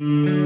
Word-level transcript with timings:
Mm-hmm. 0.00 0.37